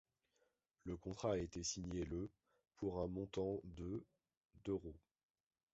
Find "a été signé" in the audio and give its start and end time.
1.33-2.05